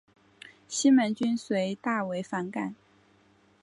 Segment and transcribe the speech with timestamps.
[0.67, 2.73] 西门君遂大为反感。